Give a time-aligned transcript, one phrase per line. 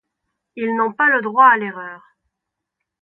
[0.55, 2.01] Ils n'ont pas le droit à l'erreur.